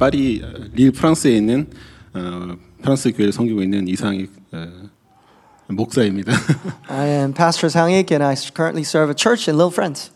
[0.00, 0.42] 파리
[0.72, 1.68] 릴 프랑스에 있는
[2.14, 4.66] 어, 프랑스 교회를 섬기고 있는 이상익 어,
[5.68, 6.32] 목사입니다.
[6.88, 10.10] I am Pastor Ik, and I currently serve a church in Little Friends.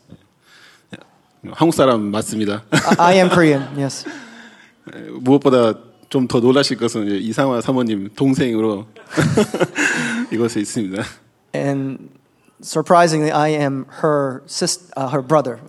[1.53, 2.65] 한국 사람 맞습니다.
[2.99, 4.07] I, am Korean, yes.
[5.21, 5.75] 무엇보다
[6.09, 8.87] 좀 더 놀라실 것은 이상화 사모님 동생으로
[10.33, 11.05] 이것에 있습니다.
[11.55, 12.09] And
[12.63, 15.61] surprisingly, I am her sis, uh, her brother.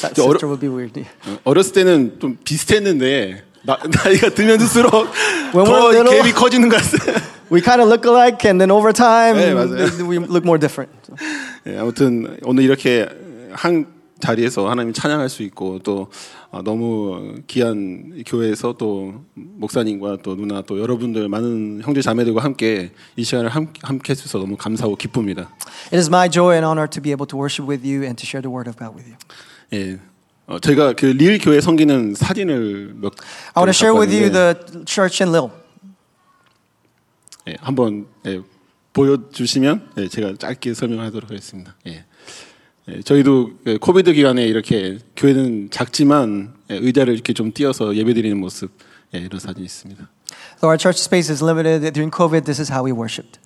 [0.00, 1.00] That 저 어려- sister would be weird.
[1.26, 4.90] 어, 어렸을 때는 좀 비슷했는데 나, 나이가 들면 들수록
[5.52, 7.14] 더 little- 갭이 커지는 것 같아요.
[7.52, 9.52] We kind of look alike, and then over time, 네,
[10.08, 10.90] we look more different.
[11.66, 13.06] 예, 아무튼 오늘 이렇게
[13.52, 13.86] 한
[14.20, 16.08] 자리에서 하나님 찬양할 수 있고 또
[16.50, 23.24] 어, 너무 귀한 교회에서 또 목사님과 또 누나 또 여러분들 많은 형제 자매들과 함께 이
[23.24, 25.50] 시간을 함, 함께 해주셔서 너무 감사하고 기쁩니다.
[25.86, 28.24] It is my joy and honor to be able to worship with you and to
[28.26, 29.16] share the word of God with you.
[29.72, 29.98] 예,
[30.46, 33.12] 어, 저희가 그 리을 교회 섬기는 사진을 몇
[33.54, 35.52] I want to share with you the church in Lille.
[37.48, 38.40] 예, 한번 예,
[38.92, 41.74] 보여주시면 예, 제가 짧게 설명하도록 하겠습니다.
[41.86, 42.04] 예.
[42.88, 48.70] 예, 저희도 그 코비드 기간에 이렇게 교회는 작지만 예, 의자를 이렇게 좀 띄어서 예배드리는 모습
[49.14, 50.08] 예, 이런 사진이 있습니다.
[50.60, 53.38] Though our church space is limited during COVID, this is how we worshipped.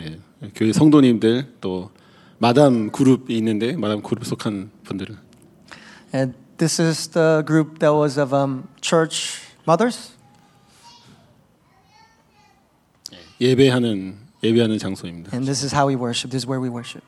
[0.00, 0.18] 예,
[0.54, 1.90] 교회 성도님들 또
[2.38, 5.16] 마담 그룹이 있는데 마담 그룹 속한 분들은
[6.14, 10.12] And this is the group that was of um, church mothers.
[13.40, 15.30] 예배하는 예배하는 장소입니다.
[15.32, 16.30] And this is how we worship.
[16.30, 17.04] This is where we worship.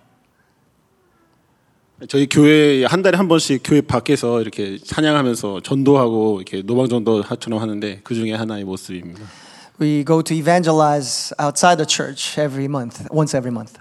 [2.09, 8.01] 저희 교회 한 달에 한 번씩 교회 밖에서 이렇게 찬양하면서 전도하고 이렇게 노방 전도처럼 하는데
[8.05, 9.21] 그 중에 하나의 모습입니다.
[9.81, 13.75] We go to evangelize outside the church every month, once every month.
[13.75, 13.81] 예,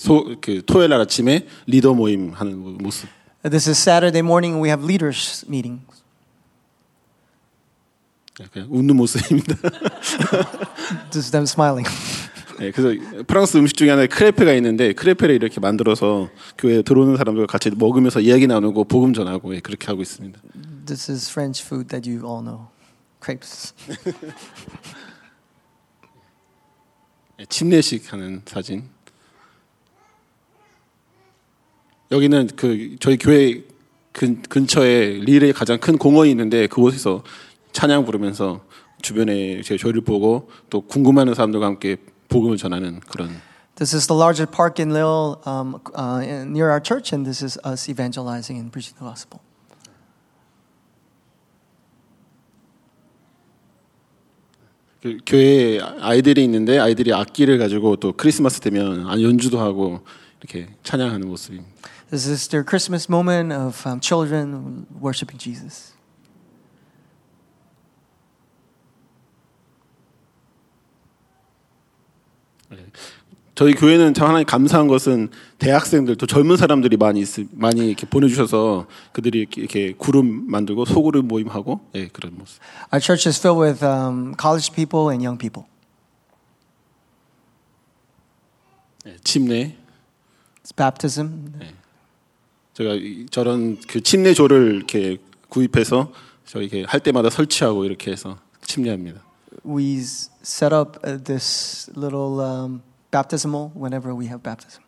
[0.00, 3.08] 소, 그 토요일 날 아침에 리더 모임 하는 모- 모습.
[3.42, 4.60] This is Saturday morning.
[4.62, 5.84] We have leaders meetings.
[8.40, 9.54] 예, 그냥 웃는 모습입니다.
[11.14, 11.88] Is them smiling.
[12.60, 17.70] 예, 그래서 프랑스 음식 중에 하나에 크레페가 있는데 크레페를 이렇게 만들어서 교회에 들어오는 사람들과 같이
[17.70, 20.40] 먹으면서 이야기 나누고 복음 전하고 예, 그렇게 하고 있습니다.
[20.86, 22.66] This is French food that you all know,
[23.22, 23.72] crepes.
[27.40, 28.88] 예, 침례식 하는 사진.
[32.10, 33.62] 여기는 그 저희 교회
[34.12, 37.22] 근, 근처에 릴의 가장 큰 공원이 있는데 그곳에서
[37.72, 38.64] 찬양 부르면서
[39.02, 41.96] 주변에 제 저희를 보고 또 궁금해하는 사람들과 함께
[42.28, 43.30] 복음을 전하는 그런
[43.76, 47.58] This is the largest park in Lille um, uh, near our church, and this is
[47.62, 49.38] us evangelizing and preaching the gospel.
[55.02, 60.00] 그 교회에 아이들이 있는데 아이들이 악기를 가지고 또 크리스마스 되면 아, 연주도 하고
[60.40, 61.70] 이렇게 찬양하는 모습입니다.
[62.10, 65.92] This is their Christmas moment of um, children worshiping Jesus.
[73.56, 78.86] 저희 교회는 참 하나님 감사한 것은 대학생들 또 젊은 사람들이 많이 있, 많이 이렇게 보내주셔서
[79.12, 82.60] 그들이 이렇게, 이렇게 그룹 만들고 소그룹 모임하고 예, 그런 모습.
[82.92, 85.64] Our church is filled with um, college people and young people.
[89.06, 89.76] 예, 침례
[90.62, 91.54] It's baptism.
[92.76, 95.16] 제가 이- 저런 그 침례조를 이렇게
[95.48, 96.12] 구입해서
[96.44, 99.22] 저희 이렇게 할 때마다 설치하고 이렇게 해서 침례합니다.
[99.64, 104.84] We set up uh, this little um, baptismal whenever we have baptism.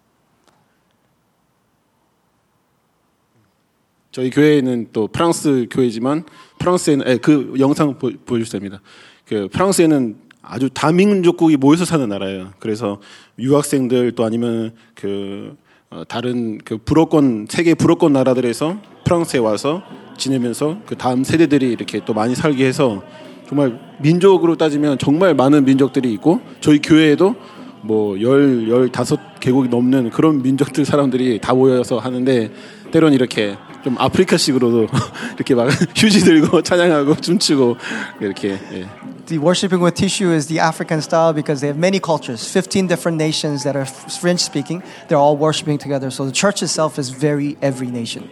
[4.13, 6.25] 저희 교회는 또 프랑스 교회지만
[6.59, 8.83] 프랑스에는 예, 그 영상 보, 보여주셔야 됩니다.
[9.27, 12.53] 그 프랑스에는 아주 다민족국이 모여서 사는 나라예요.
[12.59, 13.01] 그래서
[13.39, 15.68] 유학생들 또 아니면 그 어,
[16.09, 19.83] 다른 그 불어권 세계 불어권 나라들에서 프랑스에 와서
[20.17, 23.03] 지내면서 그 다음 세대들이 이렇게 또 많이 살게 해서
[23.49, 27.35] 정말 민족으로 따지면 정말 많은 민족들이 있고 저희 교회에도
[27.83, 32.51] 뭐 열 열다섯 개국이 넘는 그런 민족들 사람들이 다 모여서 하는데
[32.91, 34.89] 때론 이렇게 좀 아프리카식으로도
[35.37, 37.77] 이렇게 막 휴지 들고 찬양하고 춤추고
[38.21, 38.87] 이렇게 예.
[39.28, 43.18] The worshiping with tissue is the African style because they have many cultures, 15 different
[43.18, 44.84] nations that are French speaking.
[45.08, 46.12] They're all worshiping together.
[46.12, 48.30] So the church itself is very every nation.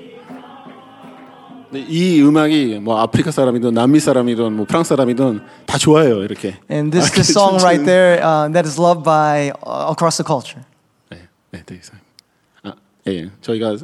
[1.71, 6.55] 근데 이 음악이 뭐 아프리카 사람이든 남미 사람이든 뭐 프랑스 사람이든 다 좋아해요 이렇게.
[6.69, 10.17] And this, 이렇게 this song right 춤추는- there uh, that is loved by uh, across
[10.21, 10.61] the culture.
[11.09, 11.95] 네, 네, 되게 잘.
[12.63, 12.73] 아,
[13.07, 13.77] 예, 저희가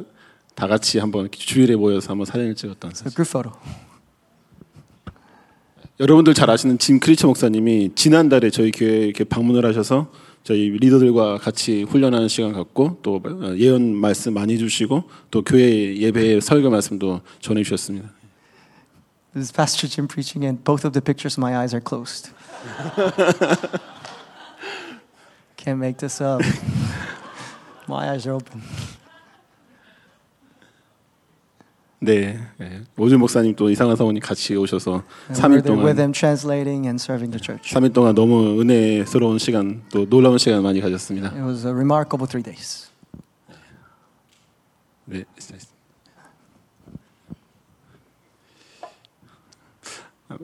[0.54, 3.14] 다 같이 한번 이렇게 주일에 모여서 한번 사진을 찍었던 A 사진.
[3.14, 3.52] group photo.
[5.99, 10.07] 여러분들 잘 아시는 짐 크리처 목사님이 지난달에 저희 교회에 이렇게 방문을 하셔서
[10.43, 16.39] 저희 리더들과 같이 훈련하는 시간 갖고 또 어, 예언 말씀 많이 주시고 또 교회 예배
[16.41, 18.09] 설교 말씀도 전해 주셨습니다.
[19.33, 22.31] This is Pastor Jim preaching, and both of the pictures, my eyes are closed.
[25.57, 26.41] Can't make this up.
[27.87, 28.61] my eyes are open.
[32.03, 32.81] 네, 네.
[32.97, 36.85] 오준 목사님 또 이상한 사모님 같이 오셔서 And 3일 we're there with 동안 them translating
[36.85, 37.73] and serving the church.
[37.73, 41.29] 3일 동안 너무 은혜스러운 시간 또 놀라운 시간 많이 가졌습니다.
[41.29, 42.89] It was a remarkable three days.
[45.05, 45.23] 네.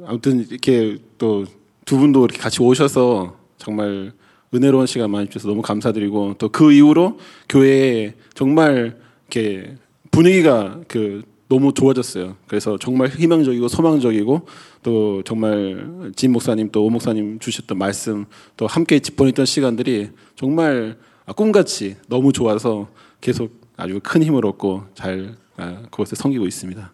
[0.05, 1.45] 아무튼 이렇게 또
[1.89, 4.11] 두 분도 이렇게 같이 오셔서 정말
[4.53, 7.17] 은혜로운 시간 많이 주셔서 너무 감사드리고 또 그 이후로
[7.49, 9.75] 교회에 정말 이렇게
[10.11, 12.35] 분위기가 그 너무 좋아졌어요.
[12.47, 14.47] 그래서 정말 희망적이고 소망적이고
[14.83, 18.25] 또 정말 진 목사님 또 오 목사님 주셨던 말씀
[18.55, 20.97] 또 함께 보냈던 시간들이 정말
[21.35, 22.87] 꿈같이 너무 좋아서
[23.19, 26.93] 계속 아주 큰 힘을 얻고 잘 아, 그것을 섬기고 있습니다.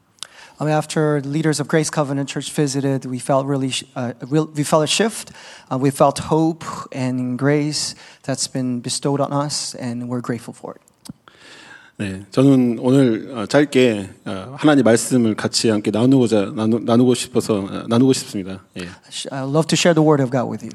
[0.57, 4.87] Um, after leaders of Grace Covenant Church visited, we felt really, uh, we felt a
[4.87, 5.33] shift.
[5.69, 6.63] Uh, we felt hope
[6.93, 7.93] and grace
[8.23, 10.84] that's been bestowed on us, and we're grateful for it.
[11.97, 17.83] 네, 저는 오늘 어, 짧게 어, 하나님 말씀을 같이 함께 나누고자 나누, 나누고 싶어서 어,
[17.87, 18.65] 나누고 싶습니다.
[18.77, 18.89] 예.
[19.31, 20.71] I love to share the word of God with you.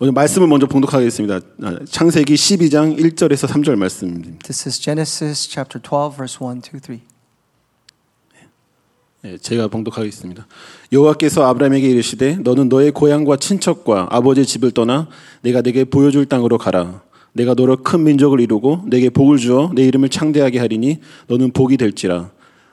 [0.00, 1.40] 오늘 말씀을 먼저 봉독하겠습니다.
[1.62, 4.38] 아, 창세기 12장 1절에서 3절 말씀입니다.
[4.44, 7.00] This is Genesis chapter 12, verse 1, 2, 3.
[9.24, 10.46] 예, 제가 봉독하겠습니다.
[10.90, 15.08] 여호와께서 아브라함에게 이르시되 너는 너의 고향과 친척과 아버지 집을 떠나
[15.42, 17.02] 내가 내게 보여줄 땅으로 가라.
[17.32, 22.30] 내가 너로 큰 민족을 이루고 내게 복을 주어 내 이름을 창대하게 하리니 너는 복이 될지라.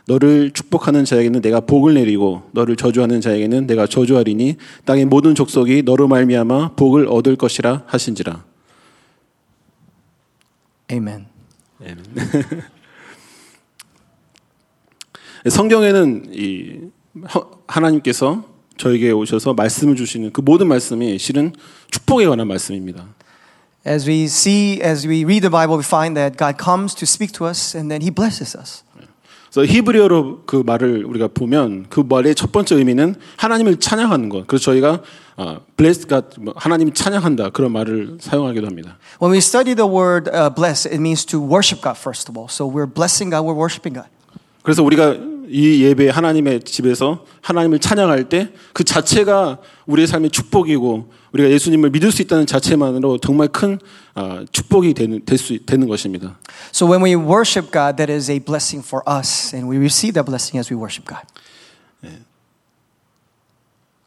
[0.08, 6.08] 너를 축복하는 자에게는 내가 복을 내리고 너를 저주하는 자에게는 내가 저주하리니 땅의 모든 족속이 너로
[6.08, 8.44] 말미암아 복을 얻을 것이라 하신지라.
[10.92, 11.26] Amen.
[15.48, 16.80] 성경에는 이
[17.24, 18.44] 하- 하나님께서
[18.78, 21.54] 저에게 오셔서 말씀을 주시는 그 모든 말씀이 실은
[21.92, 23.08] 축복에 관한 말씀입니다.
[23.87, 27.33] As we see, as we read the Bible, we find that God comes to speak
[27.33, 28.83] to us and then He blesses us.
[29.53, 34.47] 그래서 히브리어로 그 말을 우리가 보면 그 말의 첫 번째 의미는 하나님을 찬양하는 것.
[34.49, 35.03] 그래서 저희가
[35.37, 38.97] 아, bless God, 뭐 하나님 찬양한다 그런 말을 사용하기도 합니다.
[39.21, 42.49] When we study the word uh, bless, it means to worship God, first of all.
[42.49, 44.09] So we're blessing God, we're worshiping God.
[44.63, 45.15] 그래서 우리가
[45.50, 49.58] 이 예배 하나님의 집에서 하나님을 찬양할 때 그 자체가
[49.88, 53.78] 우리의 삶의 축복이고 우리가 예수님을 믿을 수 있다는 자체만으로 정말 큰
[54.16, 56.38] 아, 축복이 되는 될수 되는 것입니다.
[56.74, 60.26] So when we worship God, that is a blessing for us, and we receive that
[60.26, 61.26] blessing as we worship God.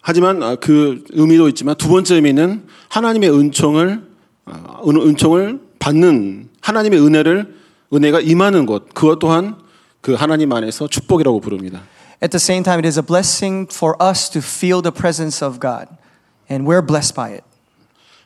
[0.00, 4.02] 하지만 아, 그 의미도 있지만 두 번째 의미는 하나님의 은총을
[4.46, 7.54] 아, 은- 은총을 받는 하나님의 은혜를
[7.92, 9.56] 은혜가 임하는 것 그것 또한
[10.02, 11.80] 그 하나님 안에서 축복이라고 부릅니다.
[12.22, 15.58] At the same time, it is a blessing for us to feel the presence of
[15.58, 15.86] God,
[16.50, 17.44] and we're blessed by it.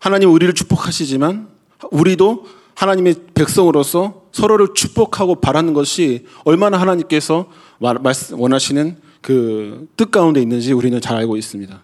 [0.01, 1.49] 하나님 우리를 축복하시지만
[1.93, 2.45] 우리도
[2.75, 7.47] 하나님의 백성으로서 서로를 축복하고 바라는 것이 얼마나 하나님께서
[8.33, 11.83] 원하시는 그 뜻 가운데 있는지 우리는 잘 알고 있습니다.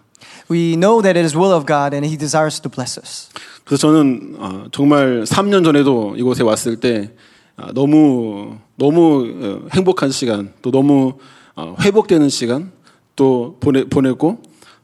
[0.51, 3.29] We know that it is will of God, and He desires to bless us.
[3.63, 7.11] 그래서 저는 어, 정말 3년 전에도 이곳에 왔을 때
[7.55, 11.13] 아, 너무 너무 어, 행복한 시간 또 너무
[11.55, 12.71] 어, 회복되는 시간
[13.15, 14.39] 또 보내 보내고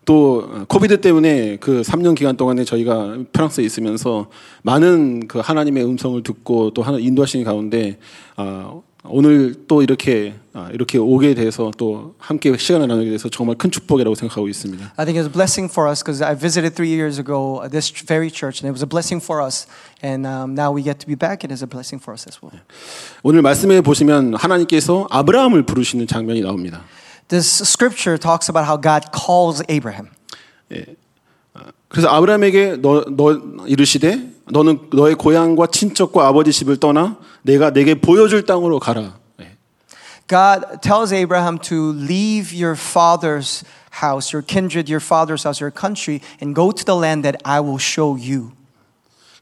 [0.06, 4.28] 또 어, 코비드 때문에 그 3년 기간 동안에 저희가 프랑스에 있으면서
[4.64, 8.00] 많은 그 하나님의 음성을 듣고 또 하나 인도하시는 가운데
[8.36, 13.72] 아, 오늘 또 이렇게 아, 이렇게 오게 돼서 또 함께 시간을 나누게 돼서 정말 큰
[13.72, 14.94] 축복이라고 생각하고 있습니다.
[14.98, 17.90] I think it's a blessing for us because I visited three years ago uh, this
[18.06, 19.68] very church, and it was a blessing for us.
[20.04, 22.42] And um, now we get to be back, it is a blessing for us as
[22.44, 22.60] well.
[23.24, 26.84] 오늘 말씀에 보시면 하나님께서 아브라함을 부르시는 장면이 나옵니다.
[27.30, 30.10] This scripture talks about how God calls Abraham.
[31.88, 33.34] 그래서 아브라함에게 너, 너
[33.66, 39.18] 이르시되 너는 너의 고향과 친척과 아버지 집을 떠나 내가 내게 보여줄 땅으로 가라.
[39.42, 39.58] 예.
[40.28, 43.64] God tells Abraham to leave your father's
[44.04, 47.60] house, your kindred, your father's house, your country, and go to the land that I
[47.60, 48.52] will show you.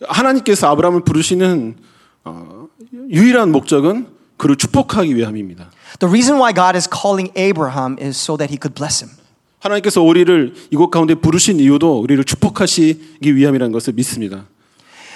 [0.01, 1.75] 하나님께서 아브라함을 부르시는
[2.23, 2.67] 어,
[3.09, 5.71] 유일한 목적은 그를 축복하기 위함입니다.
[5.99, 9.17] The reason why God is calling Abraham is so that he could bless him.
[9.59, 14.45] 하나님께서 우리를 이곳 가운데 부르신 이유도 우리를 축복하시기 위함이라는 것을 믿습니다.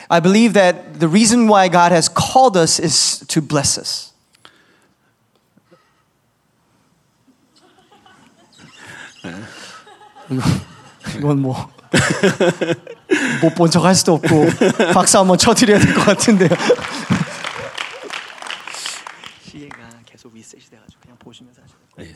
[0.10, 4.12] I believe that the reason why God has called us is to bless us.
[11.18, 11.70] 이건 뭐?
[13.42, 14.46] 못 본 척 할 수도 없고
[14.94, 16.50] 박수 한번 쳐드려야 될 것 같은데요.
[19.46, 22.16] 시계가 계속 리셋이 돼가지고 그냥 보시면서 하시는 거예요.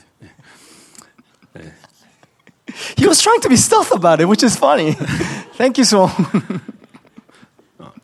[2.98, 4.94] He was trying to be stealth about it, which is funny.
[5.58, 6.08] Thank you so.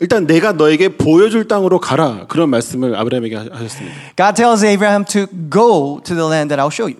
[0.01, 3.95] 일단 내가 너에게 보여줄 땅으로 가라 그런 말씀을 아브라함에게 하- 하셨습니다.
[4.17, 6.99] God tells Abraham to go to the land that I'll show you.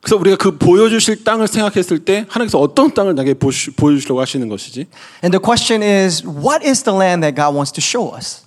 [0.00, 4.86] 그래서 우리가 그 보여주실 땅을 생각했을 때 하나님께서 어떤 땅을 나에게 보여주시려고 하시는 것이지?
[5.22, 8.42] And the question is, what is the land that God wants to show us?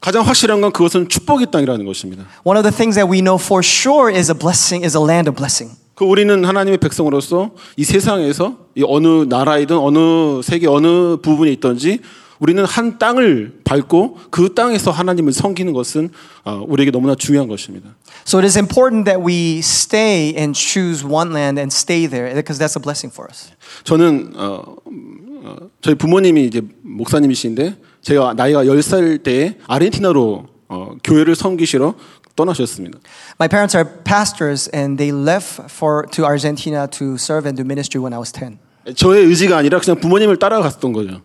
[0.00, 2.24] 가장 확실한 건 그것은 축복의 땅이라는 것입니다.
[2.44, 5.28] One of the things that we know for sure is a blessing, is a land
[5.30, 5.72] of blessing.
[5.94, 12.00] 그 우리는 하나님의 백성으로서 이 세상에서 이 어느 나라이든 어느 세계 어느 부분에 있든지
[12.40, 16.10] 우리는 한 땅을 밟고 그 땅에서 하나님을 섬기는 것은
[16.44, 17.94] 어, 우리에게 너무나 중요한 것입니다.
[18.26, 22.58] So it is important that we stay and choose one land and stay there because
[22.58, 23.52] that's a blessing for us.
[23.84, 31.36] 저는 어, 음, 어, 저희 부모님이 이제 목사님이신데 제가 나이가 10살 때 아르헨티나로 어, 교회를
[31.36, 31.94] 섬기시러
[32.36, 32.98] 떠나셨습니다.
[33.40, 38.00] My parents are pastors and they left for to Argentina to serve and do ministry
[38.02, 38.58] when I was 10.
[38.96, 41.22] 저의 의지가 아니라 그냥 부모님을 따라갔던 거죠.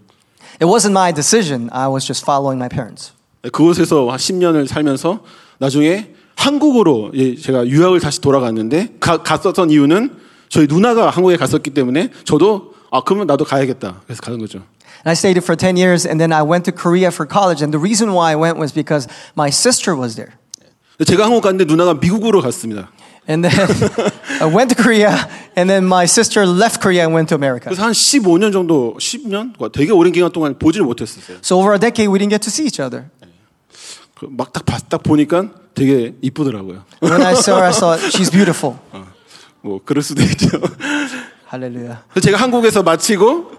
[0.61, 1.69] It wasn't my decision.
[1.71, 3.13] I was just following my parents.
[3.41, 5.23] 그곳에서 한 10년을 살면서
[5.57, 10.15] 나중에 한국으로 예, 제가 유학을 다시 돌아갔는데 가, 갔었던 이유는
[10.47, 14.59] 저희 누나가 한국에 갔었기 때문에 저도 아 그러면 나도 가야겠다 그래서 가는 거죠.
[15.05, 17.71] And I stayed for 10 years and then I went to Korea for college and
[17.71, 20.39] the reason why I went was because my sister was there.
[21.05, 22.91] 제가 한국 갔는데 누나가 미국으로 갔습니다.
[23.29, 23.67] And then
[24.41, 25.13] I went to Korea
[25.55, 27.69] and then my sister left Korea and went to America.
[27.69, 31.37] 그래서 한 15년 정도 10년 되게 오랜 기간 동안 보지를 못했었어요.
[31.43, 33.05] So over a decade we didn't get to see each other.
[34.21, 36.83] 막딱 딱 보니까 되게 이쁘더라고요.
[37.01, 38.77] When I saw her, I thought she's beautiful.
[39.61, 40.47] 뭐 그럴 수도 있죠.
[41.51, 41.99] Hallelujah.
[42.09, 43.58] 그래서 제가 한국에서 마치고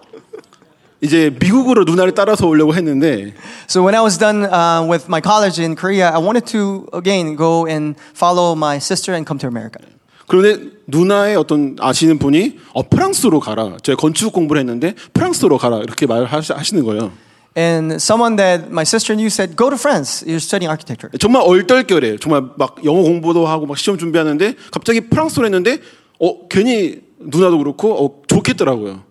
[1.02, 3.33] 이제 미국으로 누나를 따라서 오려고 했는데
[3.69, 7.37] So when I was done uh, with my college in Korea, I wanted to again
[7.37, 9.80] go and follow my sister and come to America.
[10.26, 13.78] 그런데 누나의 어떤 아시는 분이 어, 프랑스로 가라.
[13.83, 17.11] 제가 건축 공부를 했는데 프랑스로 가라 이렇게 말을 하시- 하시는 거예요.
[17.59, 20.25] And someone that my sister knew said, "Go to France.
[20.25, 25.47] You're studying architecture." 정말 얼떨결에 정말 막 영어 공부도 하고 막 시험 준비하는데 갑자기 프랑스로
[25.47, 25.78] 했는데
[26.21, 29.02] 어 괜히 누나도 그렇고 어, 좋겠더라고요.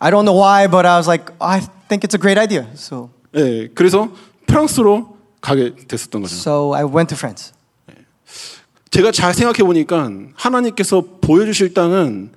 [0.00, 2.66] I don't know why, but I was like, I think it's a great idea.
[2.74, 4.08] So, 예, 그래서
[4.46, 6.34] 프랑스로 가게 됐었던 거죠.
[6.34, 7.52] so I went to France.
[8.90, 12.32] 제가 잘 생각해 보니까 하나님께서 보여주실 땅은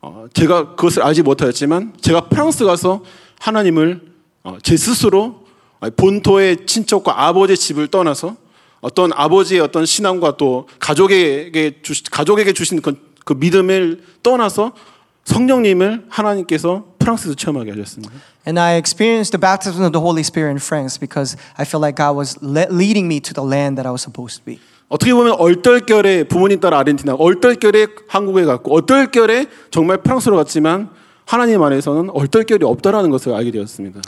[0.00, 3.02] 어, 제가 그것을 알지 못하였지만 제가 프랑스 가서
[3.40, 4.00] 하나님을
[4.44, 5.44] 어, 제 스스로
[5.80, 8.36] 어, 본토의 친척과 아버지의 집을 떠나서
[8.80, 14.72] 어떤 아버지의 어떤 신앙과 또 가족에게 주, 가족에게 주신 그, 그 믿음을 떠나서
[15.24, 18.13] 성령님을 하나님께서 프랑스에서 체험하게 하셨습니다.
[18.47, 21.95] And I experienced the baptism of the Holy Spirit in France because I felt like
[21.95, 24.59] God was le- leading me to the land that I was supposed to be.
[24.89, 30.89] 어떻게 보면 얼떨결에 부모님 따라 아르헨티나, 얼떨결에 한국에 갔고, 얼떨결에 정말 프랑스로 갔지만
[31.25, 34.01] 하나님 안에서는 얼떨결이 없다라는 것을 알게 되었습니다.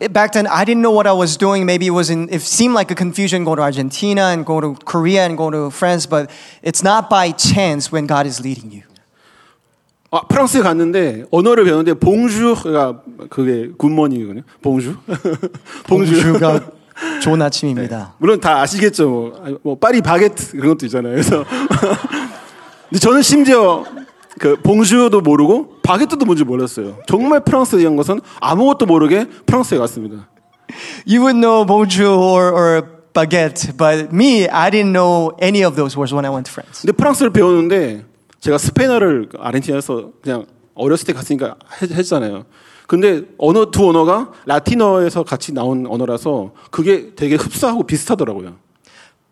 [0.00, 1.64] It- Back then, I didn't know what I was doing.
[1.64, 4.74] Maybe it was in, it seemed like a confusion go to Argentina and go to
[4.84, 6.28] Korea and go to France, but
[6.62, 8.82] it's not by chance when God is leading you.
[10.13, 13.01] 아, 프랑스에 갔는데 언어를 배우는데 봉주가
[13.31, 14.43] 그게 굿모닝이거든요.
[14.61, 14.95] 봉주.
[15.89, 16.21] 봉주.
[16.23, 16.59] 봉주가
[17.23, 18.13] 좋은 아침입니다.
[18.19, 19.09] 물론 다 아시겠죠.
[19.09, 21.13] 뭐, 뭐 파리 바게트 그런 것도 있잖아요.
[21.13, 21.43] 그래서
[22.89, 23.83] 근데 저는 심지어
[24.37, 26.99] 그 봉주도 모르고 바게트도 뭔지 몰랐어요.
[27.07, 30.27] 정말 프랑스에 대한 것은 아무것도 모르게 프랑스에 갔습니다.
[31.07, 35.97] You would know bonjour or, or baguette, but me, I didn't know any of those
[35.97, 36.81] words when I went to France.
[36.81, 38.12] 근데 프랑스를 배우는데
[38.43, 40.45] 제가 스페인어를 아르헨티나에서 그냥
[40.75, 42.43] 어렸을 때 갔으니까 했- 했잖아요.
[42.87, 48.55] 근데 언어 두 언어가 라틴어에서 같이 나온 언어라서 그게 되게 흡사하고 비슷하더라고요.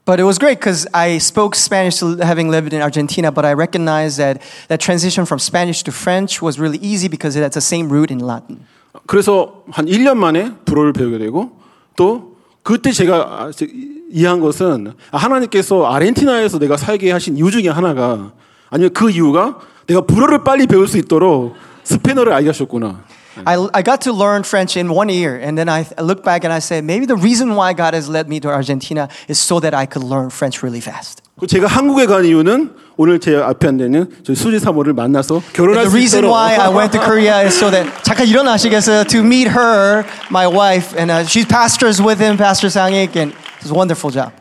[0.05, 4.17] But it was great because I spoke Spanish having lived in Argentina, but I recognized
[4.23, 4.39] that
[4.69, 8.13] that transition from Spanish to French was really easy because it has the same root
[8.13, 8.63] in Latin.
[9.07, 11.51] 그래서 한 1년 만에 불어를 배우게 되고
[11.97, 13.67] 또 그때 제가 아, 제-
[14.09, 18.31] 이해한 것은 아, 하나님께서 아르헨티나에서 내가 살게 하신 이유 중에 하나가
[18.71, 23.03] 아니면 그 이유가 내가 불어를 빨리 배울 수 있도록 스페인어를 알게 하셨구나.
[23.45, 26.51] I, I got to learn French in one year, and then I look back and
[26.51, 29.73] I said, maybe the reason why God has led me to Argentina is so that
[29.73, 31.21] I could learn French really fast.
[31.39, 35.89] 그 제가 한국에 간 이유는 오늘 제 앞에 앉는 저희 수지 사모를 만나서 결혼할 The
[35.89, 39.05] 수 reason 있도록 why I went to Korea is so that 잠깐 일어나시겠어요?
[39.05, 43.71] To meet her, my wife, and uh, she's pastors with him, Pastor Sangik, and it's
[43.71, 44.33] a wonderful job.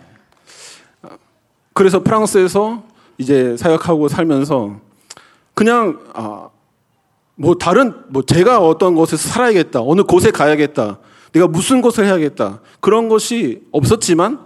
[1.75, 2.83] 그래서 프랑스에서
[3.21, 4.77] 이제 사역하고 살면서
[5.53, 6.49] 그냥 아,
[7.37, 9.83] 뭐 다른 뭐 제가 어떤 곳에서 살아야겠다.
[9.83, 10.99] 어느 곳에 가야겠다.
[11.33, 12.61] 내가 무슨 것을 해야겠다.
[12.81, 14.41] 그런 것이 없었지만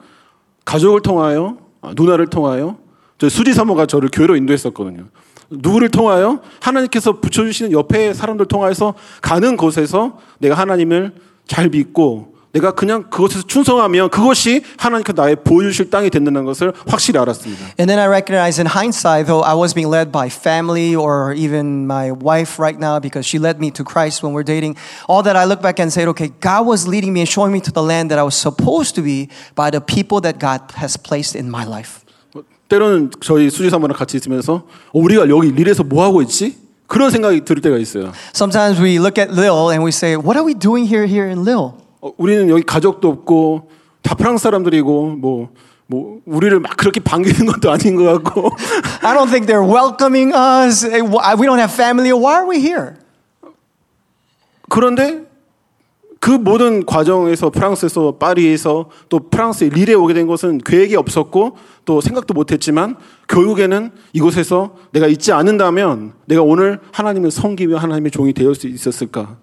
[0.64, 2.76] 가족을 통하여 아, 누나를 통하여
[3.18, 5.04] 저 수지 사모가 저를 교회로 인도했었거든요.
[5.50, 11.14] 누구를 통하여 하나님께서 붙여주시는 옆에 사람들 통하여서 가는 곳에서 내가 하나님을
[11.46, 17.74] 잘 믿고 내가 그냥 그것에서 충성하면 그것이 하나님께서 나의 보여주실 땅이 된다는 것을 확실히 알았습니다.
[17.80, 21.84] And then I recognize in hindsight, though I was being led by family or even
[21.84, 24.78] my wife right now because she led me to Christ when we're dating,
[25.10, 27.58] all that I look back and say, okay, God was leading me and showing me
[27.66, 30.96] to the land that I was supposed to be by the people that God has
[30.96, 32.06] placed in my life.
[32.68, 36.56] 때로는 저희 수지 사모랑 같이 있으면서 어, 우리가 여기 릴에서 뭐 하고 있지?
[36.86, 38.12] 그런 생각이 들 때가 있어요.
[38.32, 41.44] Sometimes we look at Lil and we say, what are we doing here, here in
[41.44, 41.83] Lil?
[42.04, 43.70] 어, 우리는 여기 가족도 없고
[44.02, 45.48] 다 프랑스 사람들이고 뭐,
[45.86, 48.50] 뭐 우리를 막 그렇게 반기는 것도 아닌 것 같고
[49.00, 50.84] I don't think they're welcoming us.
[50.84, 52.12] We don't have family.
[52.12, 52.96] Why are we here?
[54.68, 55.24] 그런데
[56.20, 61.56] 그 모든 과정에서 프랑스에서 파리에서 또 프랑스의 릴에 오게 된 것은 계획이 없었고
[61.86, 62.96] 또 생각도 못했지만
[63.28, 69.36] 결국에는 이곳에서 내가 있지 않는다면 내가 오늘 하나님을 섬기며 하나님의 종이 되을 수 있었을까?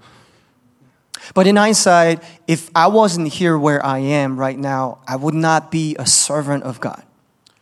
[1.33, 5.71] But in hindsight, if I wasn't here where I am right now, I would not
[5.71, 7.03] be a servant of God.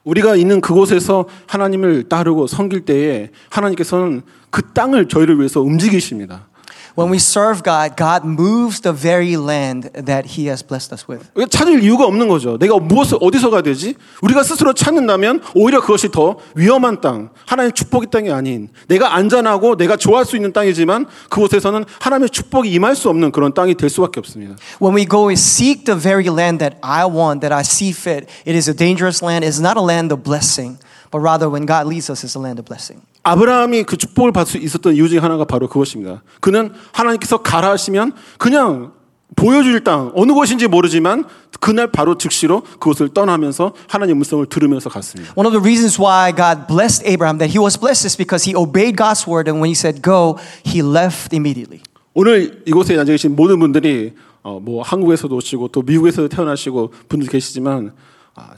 [0.06, 6.48] 우리가 있는 그곳에서 하나님을 따르고 섬길 때에 하나님께서는 그 땅을 저희를 위해서 움직이십니다.
[6.97, 11.27] When we serve God, God moves the very land that He has blessed us with.
[11.51, 12.57] 찾을 이유가 없는 거죠.
[12.59, 13.97] 내가 무엇을 어디서 가야 되지?
[14.23, 19.97] 우리가 스스로 찾는다면 오히려 그것이 더 위험한 땅, 하나님의 축복의 땅이 아닌 내가 안전하고 내가
[19.97, 24.55] 좋아할 수 있는 땅이지만 그곳에서는 하나님의 축복이 임할 수 없는 그런 땅이 될 수밖에 없습니다.
[24.81, 28.29] When we go and seek the very land that I want, that I see fit,
[28.47, 29.45] it is a dangerous land.
[29.45, 30.79] It's not a land of blessing,
[31.11, 33.03] but rather when God leads us, it's a land of blessing.
[33.24, 36.24] 아브라함이 그 축복을 받을 수 있었던 이유 중에 하나가 바로 그것입니다.
[36.40, 38.94] 그는 하나님께서 가라 하시면 그냥
[39.36, 41.24] 보여줄 땅 어느 곳인지 모르지만
[41.60, 45.34] 그날 바로 즉시로 그곳을 떠나면서 하나님의 음성을 들으면서 갔습니다.
[45.36, 48.56] One of the reasons why God blessed Abraham, that he was blessed, is because he
[48.56, 51.82] obeyed God's word, and when he said go, he left immediately.
[52.14, 57.92] 오늘 이곳에 앉아 계신 모든 분들이 어, 뭐 한국에서도 오시고 또 미국에서도 태어나시고 분들 계시지만
[57.92, 57.94] 아,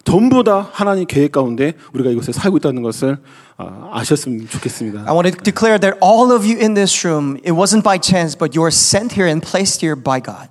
[0.04, 3.18] 전부 다 하나님 계획 가운데 우리가 이곳에 살고 있다는 것을
[3.58, 5.06] 아, 아셨으면 좋겠습니다.
[5.08, 8.38] I want to declare that all of you in this room, it wasn't by chance,
[8.38, 10.50] but you were sent here and placed here by God.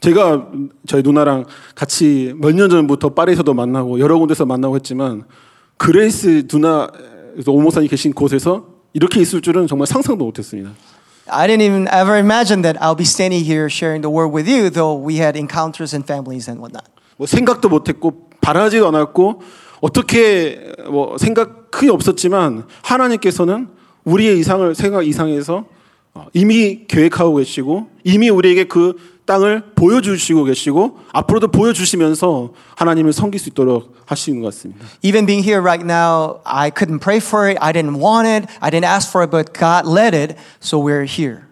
[0.00, 0.48] 제가
[0.86, 5.24] 저희 누나랑 같이 몇 년 전부터 파리에서도 만나고 여러 군데서 만나고 했지만
[5.78, 6.88] 그레이스 누나
[7.46, 10.72] 오 목사님이 계신 곳에서 이렇게 있을 줄은 정말 상상도 못했습니다.
[11.26, 14.68] I didn't even ever imagine that I'll be standing here sharing the word with you,
[14.68, 16.84] though we had encounters and families and whatnot.
[17.16, 19.42] 뭐 생각도 못했고 바라지도 않았고
[19.80, 23.68] 어떻게 뭐 생각 크게 없었지만 하나님께서는
[24.04, 25.64] 우리의 이상을 생각 이상해서
[26.14, 28.94] 어, 이미 계획하고 계시고 이미 우리에게 그
[29.26, 34.86] 땅을 보여주시고 계시고 앞으로도 보여주시면서 하나님을 섬길 수 있도록 하시는 것 같습니다.
[35.02, 37.58] Even being here right now, I couldn't pray for it.
[37.60, 38.46] I didn't want it.
[38.60, 41.48] I didn't ask for it, but God led it, so we're here.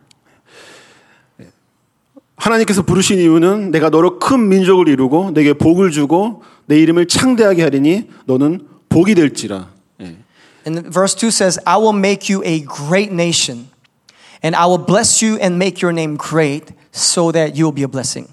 [2.37, 8.09] 하나님께서 부르신 이유는 내가 너로 큰 민족을 이루고 내게 복을 주고 내 이름을 창대하게 하리니
[8.27, 9.69] 너는 복이 될지라.
[10.01, 10.17] 예.
[10.67, 13.69] And verse 2 says, I will make you a great nation,
[14.43, 17.83] and I will bless you and make your name great, so that you will be
[17.83, 18.29] a blessing.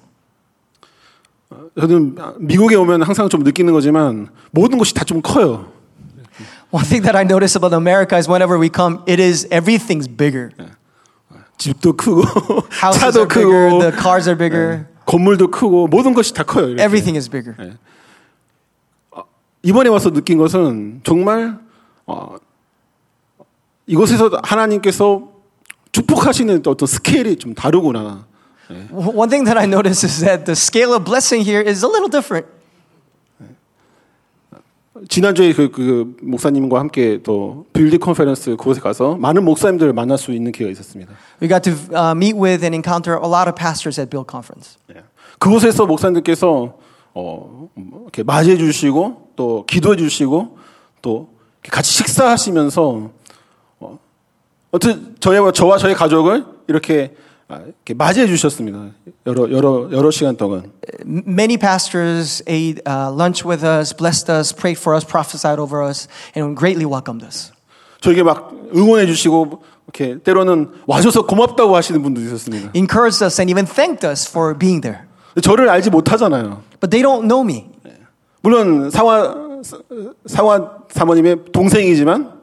[1.80, 5.72] 저는 미국에 오면 항상 좀 느끼는 거지만 모든 것이 다 좀 커요.
[6.72, 10.52] One thing that I notice about America is whenever we come, it is everything's bigger.
[11.60, 12.24] 집도 크고
[12.72, 16.70] 차도 are bigger, 크고 the cars are bigger, 건물도 크고 모든 것이 다 커요.
[16.70, 16.84] 이렇게.
[16.84, 17.78] everything is bigger.
[19.62, 21.60] 이번에 와서 느낀 것은 정말
[22.08, 22.38] 어,
[23.86, 25.28] 이곳에서 하나님께서
[25.92, 28.26] 축복하시는 어떤 스케일이 좀 다르구나.
[28.92, 32.10] One thing that I notice is that the scale of blessing here is a little
[32.10, 32.48] different.
[35.08, 40.52] 지난주에 그, 그 목사님과 함께 또 Build 컨퍼런스 그곳에 가서 많은 목사님들을 만날 수 있는
[40.52, 41.14] 기회가 있었습니다.
[41.42, 44.78] We got to uh, meet with and encounter a lot of pastors at Build Conference.
[45.40, 46.78] 그곳에서 목사님들께서
[47.14, 50.58] 어, 이렇게 맞이해 주시고 또 기도해 주시고
[51.02, 51.30] 또
[51.64, 53.12] 같이 식사하시면서
[53.80, 54.00] 어,
[54.72, 58.92] 어떤 저희와 저와 저희 가족을 이렇게, 아, 이렇게 맞이해 주셨습니다.
[59.26, 60.72] 여러 여러 여러 시간 동안.
[61.04, 66.08] Many pastors ate uh, lunch with us, blessed us, prayed for us, prophesied over us,
[66.38, 67.52] and greatly welcomed us.
[68.02, 72.72] 저에게 막 응원해 주시고 이렇게 때로는 와줘서 고맙다고 하시는 분도 있었습니다.
[72.76, 75.08] Encouraged us and even thanked us for being there.
[75.42, 76.62] 저를 알지 못하잖아요.
[76.80, 77.70] But they don't know me.
[78.42, 79.36] 물론 사화
[80.28, 82.40] 사화 사모님의 동생이지만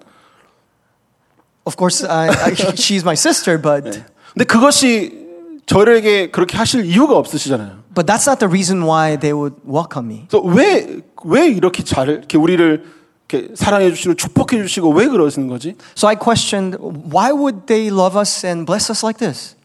[1.64, 4.05] Of course, I, I, she's my sister, but
[4.37, 5.27] 근데 그것이
[5.64, 7.85] 저에게 그렇게 하실 이유가 없으시잖아요.
[7.94, 10.27] but that's not the reason why they would welcome me.
[10.29, 12.85] 그래서 왜, 왜 이렇게 잘, 이렇게 우리를
[13.29, 15.75] 이렇게 사랑해 주시고 축복해 주시고 왜 그러시는 거지?
[15.96, 16.77] So I questioned,
[17.11, 19.57] why would they love us and bless us like this?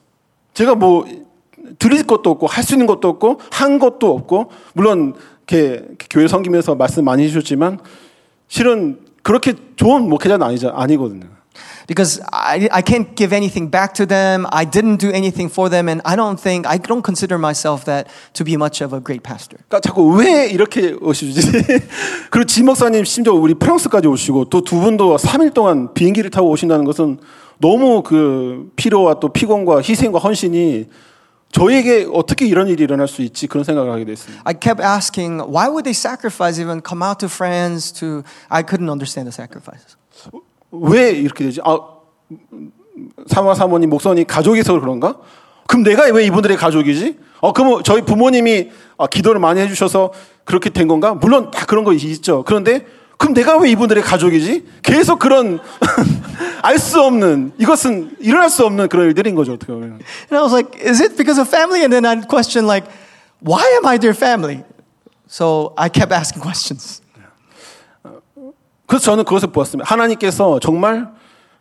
[0.54, 1.06] 제가 뭐
[1.78, 5.14] 드릴 것도 없고 할 수 있는 것도 없고 한 것도 없고 물론
[5.48, 7.80] 이렇게 교회 섬기면서 말씀 많이 해주셨지만
[8.48, 11.28] 실은 그렇게 좋은 목회자는 아니죠 아니거든요.
[11.88, 14.48] Because I, I can't give anything back to them.
[14.52, 15.90] I didn't do anything for them.
[15.90, 19.24] And I don't think, I don't consider myself that to be much of a great
[19.24, 19.58] pastor.
[19.68, 21.42] 그러니까 자꾸 왜 이렇게 오시지?
[22.32, 26.86] 그리고 지 목사님 심지어 우리 프랑스까지 오시고 또 두 분도 3일 동안 비행기를 타고 오신다는
[26.86, 27.20] 것은
[27.58, 30.88] 너무 그 피로와 또 피곤과 희생과 헌신이
[31.52, 34.42] 저에게 어떻게 이런 일이 일어날 수 있지 그런 생각을 하게 됐습니다.
[34.46, 38.90] I kept asking, why would they sacrifice even come out to France to, I couldn't
[38.90, 39.98] understand the sacrifices.
[40.72, 41.62] 왜 이렇게 되지?
[41.64, 41.80] 아,
[43.28, 45.18] 사마 사모님, 목사님 가족이서 그런가?
[45.68, 47.18] 그럼 내가 왜 이분들의 가족이지?
[47.40, 50.12] 어, 그럼 저희 부모님이 아, 기도를 많이 해주셔서
[50.44, 51.14] 그렇게 된 건가?
[51.14, 52.44] 물론 다 그런 거 있죠.
[52.44, 52.86] 그런데
[53.18, 54.66] 그럼 내가 왜 이분들의 가족이지?
[54.82, 55.60] 계속 그런
[56.64, 59.54] 알 수 없는 이것은 일어날 수 없는 그런 일들인 거죠.
[59.54, 60.00] 어떻게 보면.
[60.32, 61.82] And I was like, is it because of family?
[61.84, 62.88] And then I'd question like,
[63.40, 64.64] why am I their family?
[65.28, 67.02] So I kept asking questions.
[68.92, 69.90] 그래서 저는 그것을 보았습니다.
[69.90, 71.08] 하나님께서 정말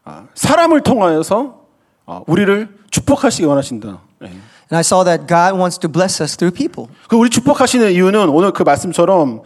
[0.02, 1.60] 아, 사람을 통하여서
[2.04, 4.00] 아, 우리를 축복하시기 원하신다.
[4.22, 4.26] 예.
[4.26, 4.40] And
[4.72, 6.92] I saw that God wants to bless us through people.
[7.06, 9.42] 그 우리 축복하시는 이유는 오늘 그 말씀처럼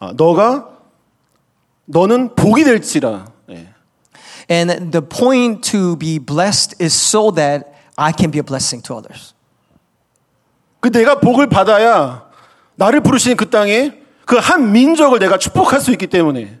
[0.00, 0.68] 아, 너가
[1.84, 3.26] 너는 복이 될지라.
[3.50, 3.68] 예.
[4.50, 8.96] And the point to be blessed is so that I can be a blessing to
[8.96, 9.32] others.
[10.80, 12.24] 그 내가 복을 받아야
[12.74, 13.92] 나를 부르시는 그 땅에
[14.26, 16.57] 그 한 민족을 내가 축복할 수 있기 때문에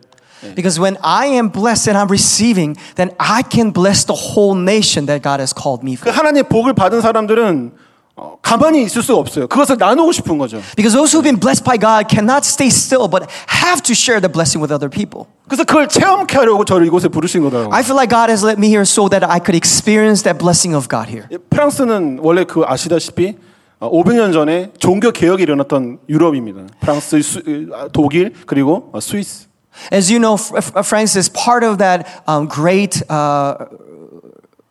[0.54, 5.06] Because when I am blessed and I'm receiving, then I can bless the whole nation
[5.06, 6.14] that God has called me 그 for.
[6.14, 7.72] 하나님의 복을 받은 사람들은
[8.20, 9.46] 어, 가만히 있을 수가 없어요.
[9.46, 10.60] 그것을 나누고 싶은 거죠.
[10.74, 14.26] Because those who've been blessed by God cannot stay still, but have to share the
[14.30, 15.30] blessing with other people.
[15.46, 17.72] 그래서 그걸 체험케 하려고 저를 이곳에 부르신 거더라고요.
[17.72, 20.74] I feel like God has let me here so that I could experience that blessing
[20.74, 21.28] of God here.
[21.30, 23.36] 예, 프랑스는 원래 그 아시다시피
[23.78, 26.62] 어, 500년 전에 종교 개혁이 일어났던 유럽입니다.
[26.80, 27.40] 프랑스, 수,
[27.72, 29.47] 아, 독일 그리고 어, 스위스.
[29.91, 33.65] As you know, F- F- France is part of that um, great, uh,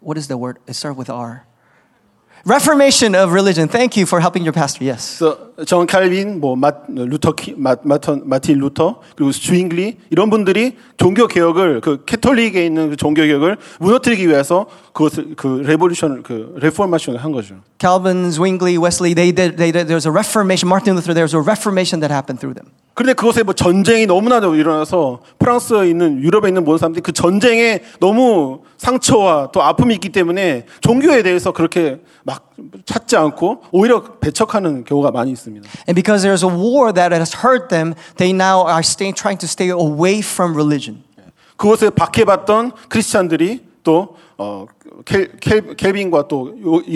[0.00, 0.58] what is the word?
[0.66, 1.44] It starts with R.
[2.44, 3.68] Reformation of religion.
[3.68, 4.82] Thank you for helping your pastor.
[4.82, 5.18] Yes.
[5.20, 10.76] 그래서 정 칼빈, 뭐 마, 루터 키, 마, 마턴, 마틴 루터 그리고 주잉글리 이런 분들이
[10.96, 17.22] 종교 개혁을 그 캐톨릭에 있는 그 종교 개혁을 무너뜨리기 위해서 그것을 그 레볼루션을 그 레포메이션을
[17.22, 17.60] 한 거죠.
[17.78, 20.68] Calvin, Zwingli, Wesley, they did, they did, there was a reformation.
[20.68, 22.72] Martin Luther, there was a reformation that happened through them.
[22.97, 28.61] 그런데 그것에 뭐 전쟁이 너무나도 일어나서 프랑스에 있는 유럽에 있는 모든 사람들이 그 전쟁에 너무
[28.77, 32.55] 상처와 또 아픔이 있기 때문에 종교에 대해서 그렇게 막
[32.85, 35.69] 찾지 않고 오히려 배척하는 경우가 많이 있습니다.
[35.87, 39.45] And because there's a war that has hurt them, they now are staying, trying to
[39.45, 41.03] stay away from religion.
[41.55, 44.65] 그것에 박해받던 크리스찬들이 또 어,
[45.05, 46.51] 켈, 켈, 켈빈과 또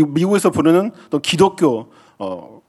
[0.08, 2.61] 미국에서 부르는 또 기독교 어,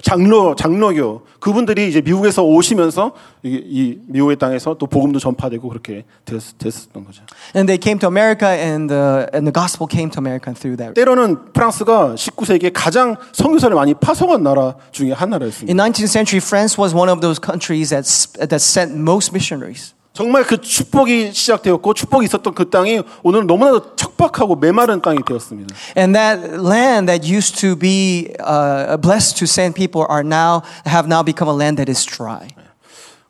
[0.00, 6.40] 장로 장로교 그분들이 이제 미국에서 오시면서 이, 이 미국의 땅에서 또 복음도 전파되고 그렇게 됐,
[6.56, 7.22] 됐었던 거죠.
[7.54, 10.94] And they came to America, and the, and the gospel came to America through that.
[10.94, 15.70] 때로는 프랑스가 19세기에 가장 선교사를 많이 파송한 나라 중에 한 나라였습니다.
[15.70, 18.08] In 19th century, France was one of those countries that,
[18.48, 19.92] that sent most missionaries.
[20.12, 25.74] 정말 그 축복이 시작되었고 축복이 있었던 그 땅이 오늘 너무나도 척박하고 메마른 땅이 되었습니다.
[25.96, 31.06] And that land that used to be uh, blessed to send people are now have
[31.08, 32.48] now become a land that is dry.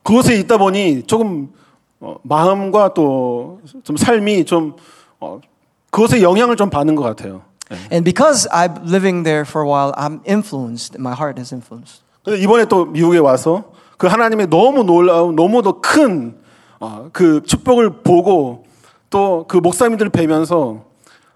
[0.03, 1.51] 그곳에 있다 보니 조금
[2.01, 4.75] 어, 마음과 또 좀 삶이 좀
[5.21, 5.41] 어,
[5.91, 7.43] 그것에 영향을 좀 받는 것 같아요.
[7.93, 10.99] And because I'm living there for a while, I'm influenced.
[10.99, 12.03] My heart is influenced.
[12.25, 13.65] 근데 이번에 또 미국에 와서
[13.97, 16.42] 그 하나님의 너무 놀라운 너무도 큰 어,
[17.13, 18.65] 그 축복을 보고
[19.11, 20.85] 또 그 목사님들을 뵈면서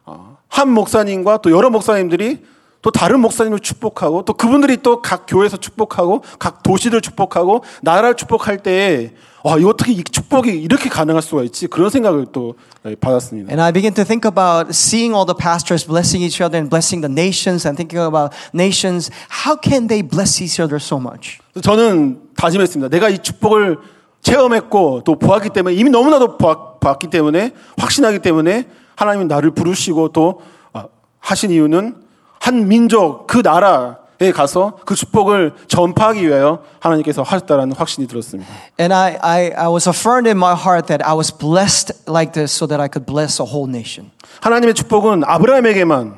[0.05, 2.43] 어, 한 목사님과 또 여러 목사님들이
[2.83, 8.59] 또 다른 목사님을 축복하고 또 그분들이 또 각 교회에서 축복하고 각 도시를 축복하고 나라를 축복할
[8.59, 9.13] 때에
[9.45, 11.69] 와, 이거 어떻게 이 축복이 이렇게 가능할 수가 있지?
[11.69, 12.55] 그런 생각을 또
[12.85, 13.49] 예, 받았습니다.
[13.51, 17.01] And I begin to think about seeing all the pastors blessing each other and blessing
[17.01, 19.11] the nations and thinking about nations.
[19.47, 21.39] How can they bless each other so much?
[21.63, 22.89] 저는 다짐했습니다.
[22.89, 23.79] 내가 이 축복을
[24.27, 30.41] 체험했고 또 보았기 때문에 이미 너무나도 보았, 봤기 때문에 확신하기 때문에 하나님이 나를 부르시고 또
[30.73, 30.87] 아,
[31.21, 31.95] 하신 이유는
[32.41, 38.51] 한 민족 그 나라 나라에 가서 그 축복을 전파하기 위하여 하나님께서 하셨다라는 확신이 들었습니다.
[38.81, 42.53] And I, I, I was affirmed in my heart that I was blessed like this
[42.53, 44.11] so that I could bless a whole nation.
[44.41, 46.15] 하나님의 축복은 아브라함에게만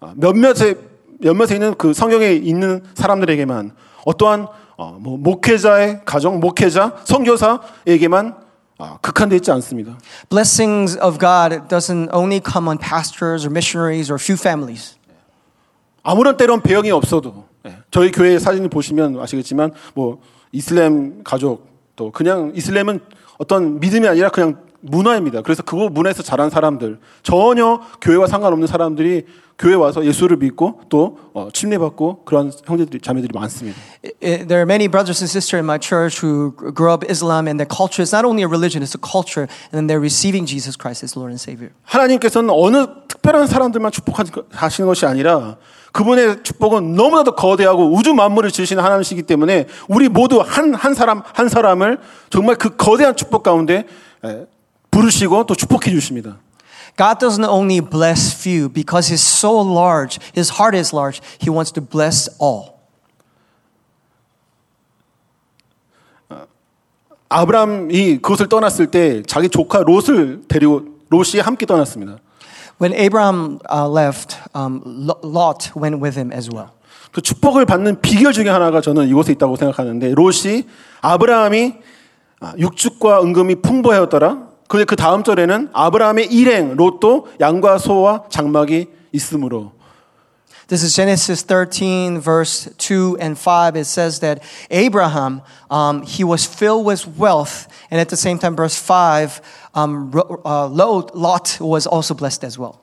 [0.00, 0.74] 아, 몇몇에
[1.20, 3.72] 몇몇에 있는 그 성경에 있는 사람들에게만
[4.06, 8.44] 어떠한 어, 뭐 목회자의 가정, 목회자, 선교사에게만
[8.78, 9.96] 아, 극한되어 있지 않습니다.
[10.28, 14.96] Blessings of God doesn't only come on pastors or missionaries or few families.
[16.02, 20.20] 아무런 때론 배경이 없어도 예, 저희 교회 사진을 보시면 아시겠지만 뭐
[20.52, 23.00] 이슬람 가족 또 그냥 이슬람은
[23.38, 25.42] 어떤 믿음이 아니라 그냥 문화입니다.
[25.42, 29.24] 그래서 그 문화에서 자란 사람들 전혀 교회와 상관없는 사람들이
[29.58, 33.78] 교회 와서 예수를 믿고 또 어, 침례받고 그런 형제들이 자매들이 많습니다.
[34.20, 37.68] There are many brothers and sisters in my church who grew up Islam, and their
[37.68, 41.04] culture is not only a religion, it's a culture, and then they're receiving Jesus Christ
[41.04, 41.70] as Lord and Savior.
[41.84, 45.56] 하나님께서는 어느 특별한 사람들만 축복하시는 것이 아니라
[45.92, 51.48] 그분의 축복은 너무나도 거대하고 우주 만물을 지으시는 하나님이시기 때문에 우리 모두 한, 한 사람, 한
[51.48, 51.98] 사람을
[52.30, 53.86] 정말 그 거대한 축복 가운데
[54.24, 54.46] 에,
[54.90, 56.38] 부르시고 또 축복해 주십니다.
[56.96, 61.72] God doesn't only bless few because He's so large, His heart is large, He wants
[61.72, 62.74] to bless all.
[67.28, 72.18] 아브라함이 그것을 떠났을 때 자기 조카 롯을 데리고 롯이 함께 떠났습니다.
[72.80, 76.68] When Abraham uh, left, um, Lo- Lot went with him as well.
[77.12, 80.64] 그 축복을 받는 비결 중에 하나가 저는 이곳에 있다고 생각하는데 롯이
[81.00, 81.74] 아브라함이
[82.40, 84.53] 아, 육축과 은금이 풍부하였더라.
[84.68, 89.72] 근데 그 다음 절에는 아브라함의 일행 롯도 양과 소와 장막이 있으므로
[90.66, 93.76] This is Genesis 13, verse 2 and 5.
[93.76, 97.68] It says that Abraham, um, he was filled with wealth.
[97.90, 99.42] And at the same time, verse 5,
[99.74, 100.10] um,
[100.42, 102.80] uh, Lot, was also blessed as well.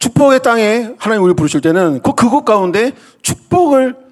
[0.00, 4.07] 축복의 땅에 하나님 우리 부르실 때는 그 그곳 가운데 축복을 어,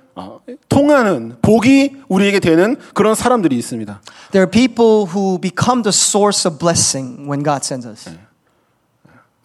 [0.69, 4.01] 통하는 복이 우리에게 되는 그런 사람들이 있습니다.
[4.33, 8.11] There are people who become the source of blessing when God sends us.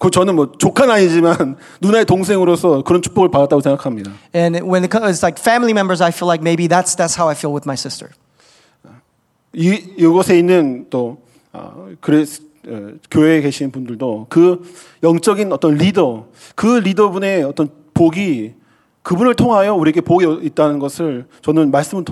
[0.01, 4.11] 그 저는 뭐 조카는 아니지만 누나의 동생으로서 그런 축복을 받았다고 생각합니다.
[4.33, 7.35] And when it comes, like family members, I feel like maybe that's, that's how I
[7.35, 8.11] feel with my sister.
[9.53, 11.21] 이 이곳에 있는 또
[11.53, 12.23] 어, 그래
[12.67, 14.63] 어, 교회에 계신 분들도 그
[15.03, 18.53] 영적인 어떤 리더 그 리더분의 어떤 복이
[19.03, 22.05] 그분을 통하여 우리에게 복이 있다는 것을 저는 말씀을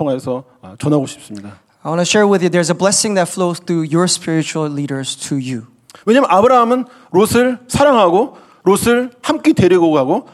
[0.62, 1.60] 아, 전하고 싶습니다.
[1.82, 5.16] I want to share with you there's a blessing that flows through your spiritual leaders
[5.28, 5.66] to you.
[6.04, 10.26] 왜냐하면 아브라함은 롯을 사랑하고 롯을 함께 데리고 가고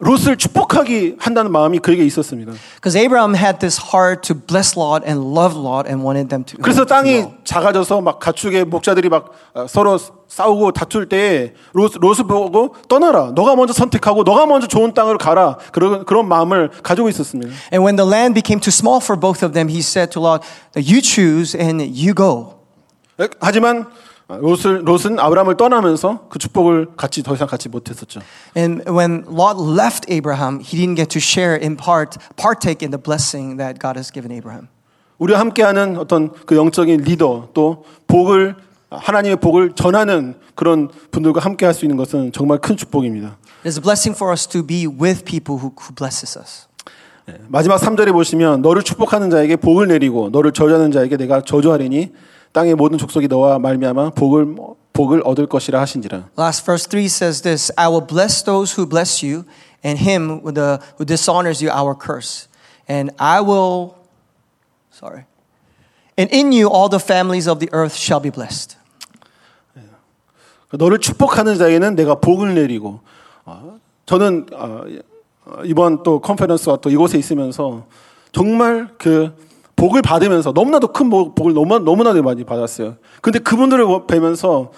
[0.00, 2.52] 롯을 축복하기 한다는 마음이 그에게 있었습니다.
[2.76, 6.56] Because Abraham had this heart to bless Lot and love Lot and wanted them to.
[6.62, 7.24] 그래서 땅이.
[7.42, 13.32] 작아져서 막 가축의 목자들이 막 어, 서로 싸우고 다툴 때 롯, 롯을 보고 떠나라.
[13.34, 15.58] 너가 먼저 선택하고 너가 먼저 좋은 땅으로 가라.
[15.72, 17.52] 그런 그런 마음을 가지고 있었습니다.
[17.72, 20.46] And when the land became too small for both of them, he said to Lot,
[20.76, 22.58] "You choose and you go."
[23.18, 23.86] 에, 하지만
[24.28, 28.20] 롯을 롯은 아브라함을 떠나면서 그 축복을 같이 더 이상 같이 못했었죠.
[28.54, 33.02] And when Lot left Abraham, he didn't get to share in part, partake in the
[33.02, 34.68] blessing that God has given Abraham.
[35.16, 38.56] 우리와 함께하는 어떤 그 영적인 리더 또 복을
[38.90, 43.38] 하나님의 복을 전하는 그런 분들과 함께할 수 있는 것은 정말 큰 축복입니다.
[43.60, 46.68] It is a blessing for us to be with people who, who blesses us.
[47.48, 52.12] 마지막 3절에 보시면 너를 축복하는 자에게 복을 내리고 너를 저주하는 자에게 내가 저주하리니
[52.52, 54.56] 땅의 모든 족속이 너와 말미암아 복을
[54.92, 56.30] 복을 얻을 것이라 하신지라.
[56.36, 59.44] Last verse 3 says this I will bless those who bless you,
[59.84, 62.48] and him who, the, who dishonors you, I will curse.
[62.88, 63.94] And I will,
[64.90, 65.26] sorry.
[66.16, 68.76] And in you all the families of the earth shall be blessed.
[70.72, 73.00] 너를 축복하는 자에게는 내가 복을 내리고
[73.46, 74.84] 어, 저는 어,
[75.46, 77.86] 어, 이번 또 컨퍼런스와 또 이곳에 있으면서
[78.32, 79.34] 정말 그
[79.78, 82.96] 복을 받으면서 너무나도 큰 복- 복을 너무 너무나도 많이 받았어요.
[83.22, 84.72] 근데 그분들을 뵈면서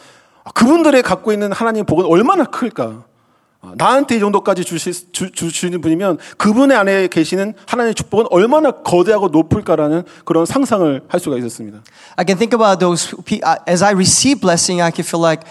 [0.55, 3.05] 그분들의 갖고 있는 하나님의 복은 얼마나 클까?
[3.63, 9.29] 어, 나한테 이 정도까지 주시, 주, 주시는 분이면 그분의 안에 계시는 하나님의 축복은 얼마나 거대하고
[9.29, 11.81] 높을까라는 그런 상상을 할 수가 있었습니다.
[12.17, 15.45] I can think about those, uh, as I receive blessing, I can feel like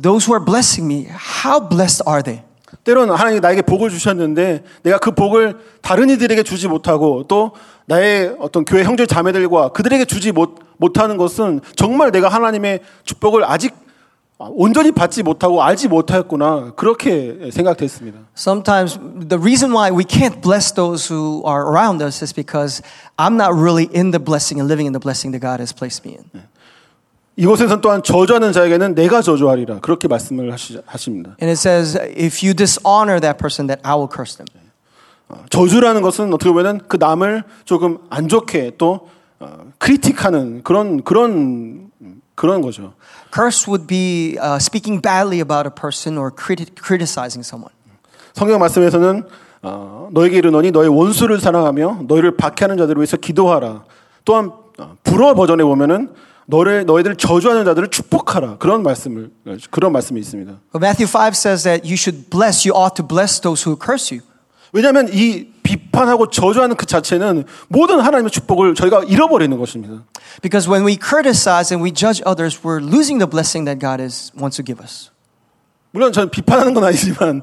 [0.00, 2.47] those who are blessing me, how blessed are they?
[2.88, 7.52] 때로는 하나님이 나에게 복을 주셨는데 내가 그 복을 다른 이들에게 주지 못하고 또
[7.84, 13.74] 나의 어떤 교회 형제 자매들과 그들에게 주지 못, 못하는 것은 정말 내가 하나님의 축복을 아직
[14.38, 18.20] 온전히 받지 못하고 알지 못하였구나 그렇게 생각됐습니다.
[18.34, 18.98] Sometimes
[19.28, 22.80] the reason why we can't bless those who are around us is because
[23.18, 26.08] I'm not really in the blessing and living in the blessing that God has placed
[26.08, 26.24] me in.
[27.38, 31.36] 이곳에서는 또한 저주하는 자에게는 내가 저주하리라 그렇게 말씀을 하십니다.
[31.40, 34.48] And it says, if you dishonor that person, that I will curse them.
[35.28, 41.92] 어, 저주라는 것은 어떻게 보면은 그 남을 조금 안 좋게 또 어, 크리틱하는 그런 그런
[42.34, 42.94] 그런 거죠.
[43.32, 47.72] Curse would be uh, speaking badly about a person or criti- criticizing someone.
[48.34, 49.22] 성경 말씀에서는
[49.62, 53.84] 어, 너에게 이르노니 너의 원수를 사랑하며 너희를 박해하는 자들을 위해서 기도하라.
[54.24, 56.10] 또한 어, 불어 버전에 보면은
[56.50, 58.56] 너를 너희들 저주하는 자들을 축복하라.
[58.56, 59.30] 그런 말씀을
[59.70, 60.58] 그런 말씀이 있습니다.
[60.74, 64.26] Matthew 5 says that you should bless, you ought to bless those who curse you.
[64.72, 70.04] 왜냐하면 이 비판하고 저주하는 그 자체는 모든 하나님의 축복을 저희가 잃어버리는 것입니다.
[70.40, 74.32] Because when we criticize and we judge others, we're losing the blessing that God is,
[74.34, 75.10] wants to give us.
[75.90, 77.42] 물론 저는 비판하는 건 아니지만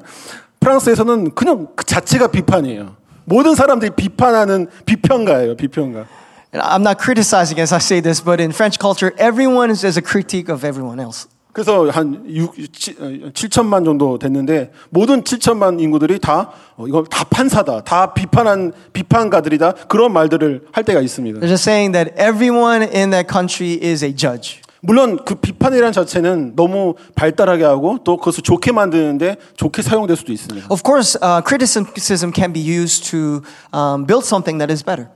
[0.58, 2.96] 프랑스에서는 그냥 그 자체가 비판이에요.
[3.24, 5.56] 모든 사람들이 비판하는 비평가예요.
[5.56, 6.06] 비평가.
[6.55, 9.97] And I'm not criticizing as I say this, but in French culture, everyone is, is
[9.97, 11.27] a critique of everyone else.
[11.53, 18.13] 그래서 한 6, 7천만 정도 됐는데 모든 7천만 인구들이 다 어, 이거 다 판사다, 다
[18.13, 21.39] 비판한 비판가들이다 그런 말들을 할 때가 있습니다.
[21.39, 24.61] They're just saying that everyone in that country is a judge.
[24.81, 30.67] 물론 그 비판이라는 자체는 너무 발달하게 하고 또 그것을 좋게 만드는데 좋게 사용될 수도 있습니다.
[30.71, 33.41] Of course, uh, criticism can be used to
[33.73, 35.09] um, build something that is better.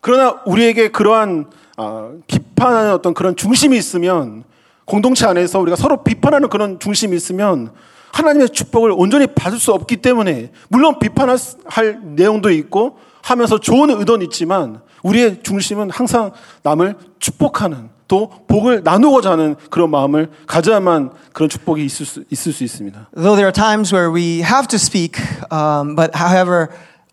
[0.00, 4.44] 그러나 우리에게 그러한 아, 비판하는 어떤 그런 중심이 있으면
[4.84, 7.70] 공동체 안에서 우리가 서로 비판하는 그런 중심이 있으면
[8.12, 14.24] 하나님의 축복을 온전히 받을 수 없기 때문에 물론 비판할 할 내용도 있고 하면서 좋은 의도는
[14.26, 16.32] 있지만 우리의 중심은 항상
[16.62, 22.64] 남을 축복하는 또 복을 나누고자 하는 그런 마음을 가져야만 그런 축복이 있을 수, 있을 수
[22.64, 23.08] 있습니다.
[23.14, 26.68] Though there are times where we have to speak, um, but however,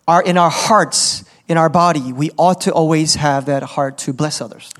[0.06, 4.12] our, in our hearts, in our body, we ought to always have that heart to
[4.12, 4.70] bless others.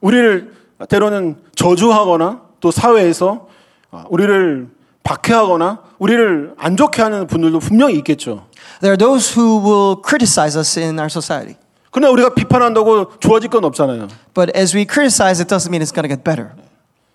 [0.00, 0.54] 우리를
[0.88, 3.48] 때로는 저주하거나 또 사회에서
[3.90, 4.68] 아, 우리를
[5.02, 8.46] 박해하거나 우리를 안 좋게 하는 분들도 분명히 있겠죠.
[8.80, 11.56] There are those who will criticize us in our society.
[11.90, 14.08] 그러나 우리가 비판한다고 좋아질 건 없잖아요.
[14.34, 16.52] But as we criticize, it doesn't mean it's going to get better.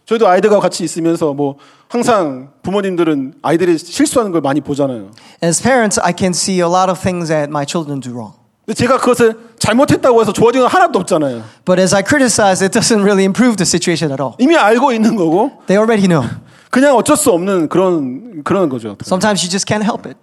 [0.06, 5.12] 저희도 아이들과 같이 있으면서 뭐 항상 부모님들은 아이들이 실수하는 걸 많이 보잖아요.
[5.44, 8.36] As parents, I can see a lot of things that my children do wrong.
[8.66, 11.44] 근데 제가 그것을 잘못했다고 해서 좋아지는 건 하나도 없잖아요.
[11.66, 14.36] But as I criticize, it doesn't really improve the situation at all.
[14.40, 16.28] 이미 알고 있는 거고 They already know.
[16.70, 18.98] 그냥 어쩔 수 없는 그런 그런 거죠.
[19.04, 20.18] Sometimes you just can't help it.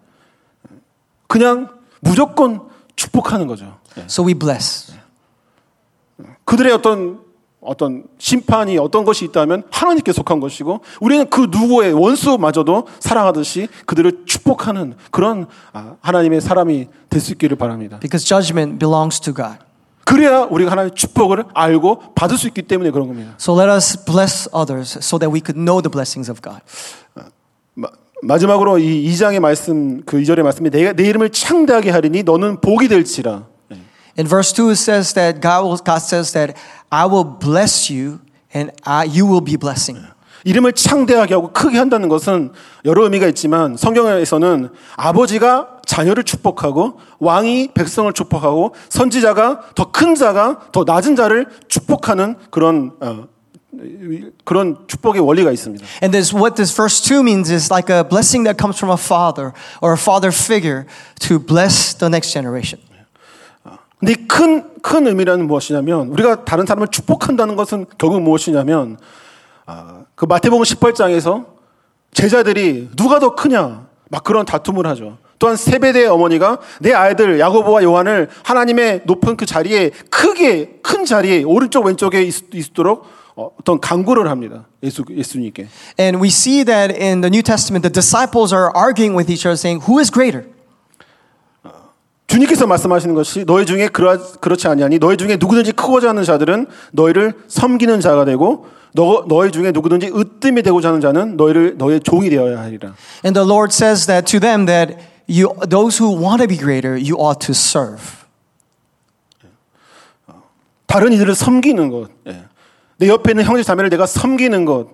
[1.26, 1.68] 그냥
[2.00, 2.62] 무조건
[2.96, 3.78] 축복하는 거죠.
[4.08, 4.92] So we bless.
[6.44, 7.20] 그들의 어떤
[7.60, 14.94] 어떤 심판이 어떤 것이 있다면 하나님께 속한 것이고 우리는 그 누구의 원수마저도 사랑하듯이 그들을 축복하는
[15.10, 17.98] 그런 아, 하나님의 사람이 될 수 있기를 바랍니다.
[18.00, 19.58] Because judgment belongs to God.
[20.04, 23.34] 그래야 우리가 하나님의 축복을 알고 받을 수 있기 때문에 그런 겁니다.
[23.38, 26.60] So let us bless others so that we could know the blessings of God.
[27.74, 27.88] 마,
[28.22, 33.49] 마지막으로 이 2장의 말씀 그 2절의 말씀이 내가 내 이름을 창대하게 하리니 너는 복이 될지라.
[34.17, 36.55] In verse 2, it says that God, will, God says that
[36.91, 38.21] I will bless you
[38.53, 40.07] and I, you will be blessing.
[40.45, 42.51] 이름을 창대하게 하고 크게 한다는 것은
[42.85, 50.83] 여러 의미가 있지만 성경에서는 아버지가 자녀를 축복하고 왕이 백성을 축복하고 선지자가 더 큰 자가 더
[50.85, 53.27] 낮은 자를 축복하는 그런 어,
[54.45, 55.83] 그런 축복의 원리가 있습니다.
[56.03, 58.97] And this, what this verse 2 means is like a blessing that comes from a
[59.01, 59.51] father
[59.81, 60.85] or a father figure
[61.27, 62.79] to bless the next generation.
[64.00, 68.96] 근데 큰, 큰 의미라는 무엇이냐면, 우리가 다른 사람을 축복한다는 것은 결국 무엇이냐면,
[69.66, 71.44] 아, 그 마태복음 18장에서
[72.12, 75.18] 제자들이 누가 더 크냐, 막 그런 다툼을 하죠.
[75.38, 81.86] 또한 세베대의 어머니가 내 아이들 야고보와 요한을 하나님의 높은 그 자리에 크게 큰 자리에 오른쪽
[81.86, 84.66] 왼쪽에 있, 있도록 어떤 강구를 합니다.
[84.82, 85.68] 예수 예수님께.
[85.98, 89.56] And we see that in the New Testament, the disciples are arguing with each other,
[89.56, 90.44] saying, Who is greater?
[92.30, 97.32] 주님께서 말씀하시는 것이 너희 중에 그러, 그렇지 아니하니 너희 중에 누구든지 크고자 하는 자들은 너희를
[97.48, 102.60] 섬기는 자가 되고 너, 너희 중에 누구든지 으뜸이 되고자 하는 자는 너희를 너의 종이 되어야
[102.60, 102.94] 하리라.
[103.24, 104.96] And the Lord says that to them that
[105.28, 108.00] you, those who want to be greater, you ought to serve.
[110.86, 112.10] 다른 이들을 섬기는 것.
[112.28, 112.44] 예.
[112.98, 114.90] 내 옆에 있는 형제 자매를 내가 섬기는 것.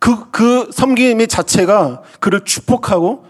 [0.00, 3.26] 그, 그 섬김의 자체가 그를 축복하고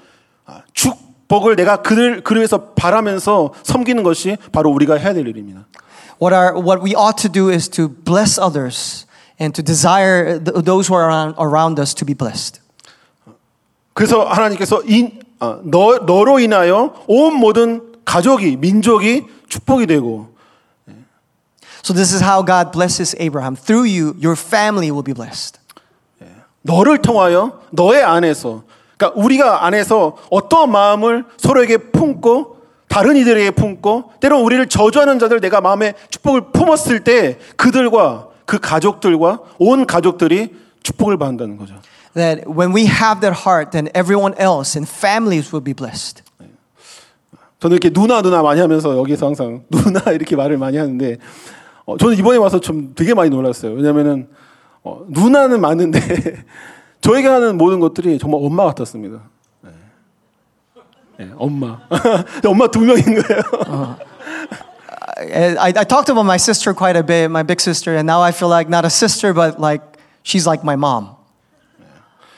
[0.47, 0.97] 아, 축
[1.31, 5.64] 복을 내가 그를, 그를 위해서 바라면서 섬기는 것이 바로 우리가 해야 될 일입니다.
[6.20, 9.07] What, are, what we ought to do is to bless others
[9.41, 12.61] and to desire th- those who are around, around us to be blessed.
[13.95, 20.35] 그래서 하나님께서 이, 아, 너, 너로 인하여 온 모든 가족이, 민족이 축복이 되고
[21.85, 23.55] So this is how God blesses Abraham.
[23.55, 25.61] Through you, your family will be blessed.
[26.62, 28.64] 너를 통하여 너의 안에서
[29.01, 35.63] 그러니까 우리가 안에서 어떠한 마음을 서로에게 품고 다른 이들에게 품고 때로 우리를 저주하는 자들 내가
[35.63, 41.75] 마음에 축복을 품었을 때 그들과 그 가족들과 온 가족들이 축복을 받는다는 거죠.
[42.15, 46.23] That when we have that heart, then everyone else and families will be blessed.
[47.61, 51.17] 저는 이렇게 누나 누나 많이 하면서 여기서 항상 누나 이렇게 말을 많이 하는데
[51.87, 53.73] 어, 저는 이번에 와서 좀 되게 많이 놀랐어요.
[53.73, 54.29] 왜냐면은
[54.83, 56.01] 어, 누나는 맞는데
[57.01, 59.21] 저에게 하는 모든 것들이 정말 엄마 같았습니다.
[59.63, 59.71] 네.
[61.19, 61.79] 네, 엄마.
[62.47, 63.97] 엄마 두 명인 거예요.
[65.17, 68.23] I, I I talked about my sister quite a bit, my big sister, and now
[68.23, 69.83] I feel like not a sister, but like
[70.25, 71.17] she's like my mom.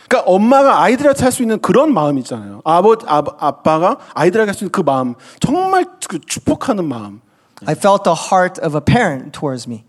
[0.09, 2.61] 그러니까 엄마가 아이들한테 할 수 있는 그런 마음 있잖아요.
[2.65, 7.21] 아버 아, 아빠가 아이들에게 할 수 있는 그 마음, 정말 그 축복하는 마음.
[7.67, 9.85] I felt the heart of a parent towards me.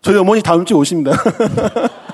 [0.00, 1.12] 저희 어머니 다음 주에 오십니다.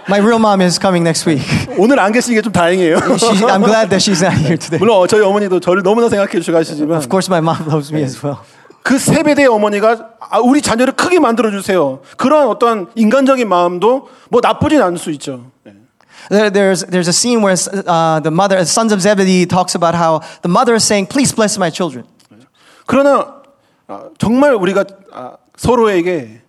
[0.09, 1.45] My real mom is coming next week.
[1.77, 2.97] 오늘 안 계시는 게 좀 다행이에요.
[3.19, 4.79] She, I'm glad that she's not here today.
[4.79, 8.39] 물론 저희 어머니도 저를 너무나 생각해 주시지만 Of course, my mom loves me as well.
[8.83, 12.01] 그 세배대 어머니가 아, 우리 자녀를 크게 만들어 주세요.
[12.17, 15.51] 그러한 어떠한 인간적인 마음도 뭐 나쁘진 않을 수 있죠.
[15.65, 15.75] 네.
[16.31, 17.53] There, there's, there's a scene where
[17.87, 21.59] uh, the mother, sons of Zebedee, talks about how the mother is saying, "Please bless
[21.59, 22.07] my children."
[22.87, 23.43] 그러나
[23.89, 26.41] 아, 정말 우리가 아, 서로에게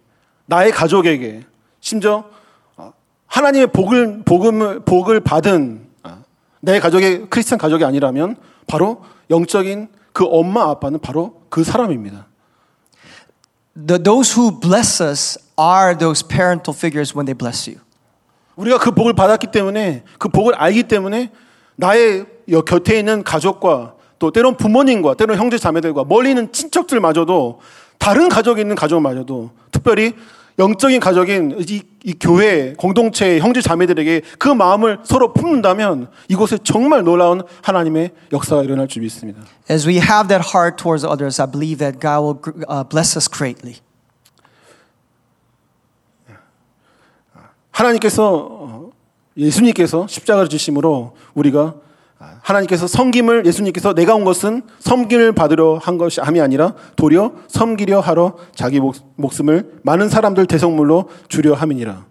[0.45, 1.43] 나의 가족에게
[1.81, 2.38] 심지어 아,
[3.29, 6.17] 하나님의 복을 복음을 복을 받은 아,
[6.59, 8.35] 내 가족의 크리스천 가족이 아니라면
[8.67, 12.27] 바로 영적인 그 엄마 아빠는 바로 그 사람입니다.
[13.87, 17.79] The, those who bless us are those parental figures when they bless you.
[18.55, 21.31] 우리가 그 복을 받았기 때문에 그 복을 알기 때문에
[21.77, 27.61] 나의 여- 곁에 있는 가족과 또 때론 부모님과 때론 형제 자매들과 멀리 있는 친척들마저도
[27.99, 30.13] 다른 가족이 있는 가족마저도 특별히
[30.59, 37.41] 영적인 가족인 이, 이 교회 공동체 형제 자매들에게 그 마음을 서로 품는다면 이곳에 정말 놀라운
[37.63, 39.41] 하나님의 역사가 일어날 줄 믿습니다.
[39.71, 43.29] As we have that heart towards others, I believe that God will uh, bless us
[43.29, 43.79] greatly.
[47.71, 48.89] 하나님께서 어,
[49.37, 51.88] 예수님께서 십자가를 지심으로 우리가 아,
[52.19, 58.37] 하나님께서 섬김을 예수님께서 내가 온 것은 섬김을 받으려 한 것이 함이 아니라 도리어 섬기려 하러
[58.53, 62.05] 자기 목, 목숨을 많은 사람들 대성물로 주려 함이니라.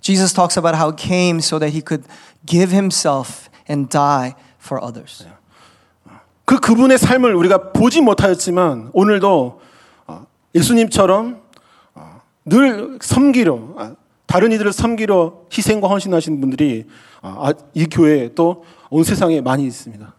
[0.00, 2.08] Jesus talks about how he came so that he could
[2.46, 5.26] give himself and die for others.
[6.44, 9.60] 그 그분의 삶을 우리가 보지 못하였지만 오늘도
[10.06, 11.40] 어, 예수님처럼
[11.94, 13.94] 어, 늘 섬기려 아,
[14.32, 16.86] 다른 이들을 섬기려 희생과 헌신하신 분들이
[17.20, 20.14] 아, 이 교회에 또 온 세상에 많이 있습니다.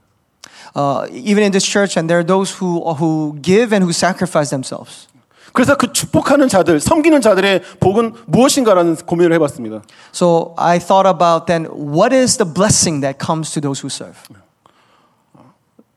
[0.75, 4.49] Uh, even in this church, and there are those who, who give and who sacrifice
[4.49, 5.07] themselves.
[5.53, 9.83] 그래서 그 축복하는 자들, 섬기는 자들의 복은 무엇인가라는 고민을 해봤습니다.
[10.11, 14.17] So I thought about then, what is the blessing that comes to those who serve?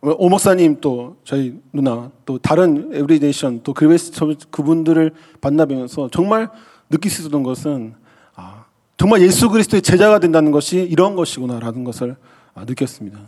[0.03, 6.51] 오 목사님 또 저희 누나 또 다른 Every Nation 또 처치 그분들을 만나뵈면서 정말
[6.93, 8.05] 있었던 것은 아,
[8.99, 12.16] 정말 예수 그리스도의 제자가 된다는 것이 이런 것이구나라는 것을
[12.55, 13.18] 아, 느꼈습니다.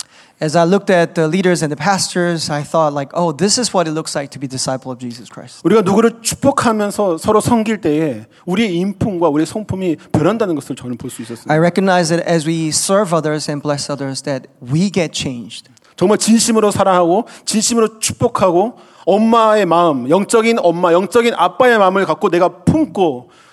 [0.42, 3.76] As I looked at the leaders and the pastors, I thought like, oh, this is
[3.76, 5.60] what it looks like to be disciple of Jesus Christ.
[5.64, 11.20] 우리가 누구를 축복하면서 서로 섬길 때에 우리의 인품과 우리의 성품이 변한다는 것을 저는 볼 수
[11.20, 11.52] 있었습니다.
[11.52, 15.68] I recognize that as we serve others and bless others, that we get changed.
[15.96, 23.28] 정말 진심으로 사랑하고 진심으로 축복하고 엄마의 마음, 영적인 엄마, 영적인 아빠의 마음을 갖고 내가 품고
[23.30, 23.46] 아,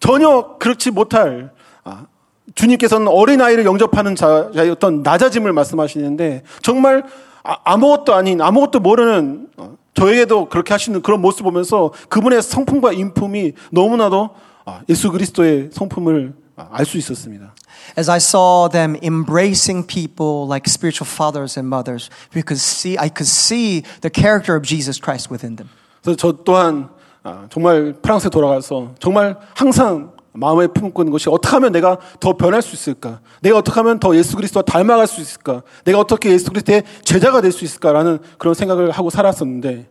[0.00, 1.52] 전혀 그렇지 못할
[1.84, 2.06] 아,
[2.54, 7.04] 주님께서는 어린 아이를 영접하는 자의 어떤 낮아짐을 말씀하시는데 정말
[7.44, 13.52] 아, 아무것도 아닌 아무것도 모르는 어, 저에게도 그렇게 하시는 그런 모습 보면서 그분의 성품과 인품이
[13.70, 14.30] 너무나도
[14.64, 16.34] 아, 예수 그리스도의 성품을
[16.70, 17.54] 알 수 있었습니다.
[17.98, 23.08] As I saw them embracing people like spiritual fathers and mothers, we could see, I
[23.08, 25.70] could see the character of Jesus Christ within them.
[26.02, 26.99] 그래서 저 또한 아,
[27.50, 32.74] 정말 프랑스에 돌아가서 정말 항상 마음에 품고 있는 것이 어떻게 하면 내가 더 변할 수
[32.74, 33.20] 있을까?
[33.42, 35.62] 내가 어떻게 하면 더 예수 그리스도와 닮아갈 수 있을까?
[35.84, 39.88] 내가 어떻게 예수 그리스도의 제자가 될 수 있을까라는 그런 생각을 하고 살았었는데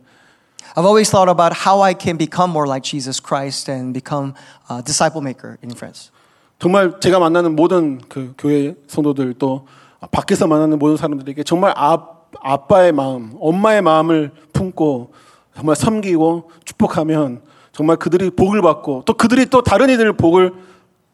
[0.74, 4.34] I've always thought about how I can become more like Jesus Christ and become
[4.70, 6.10] a disciple maker in France.
[6.58, 9.66] 정말 제가 만나는 모든 그 교회 성도들 또
[10.10, 11.98] 밖에서 만나는 모든 사람들에게 정말 아,
[12.40, 15.12] 아빠의 마음, 엄마의 마음을 품고
[15.54, 17.42] 정말 섬기고 축복하면
[17.72, 20.52] 정말 그들이 복을 받고 또 그들이 또 다른 이들을 복을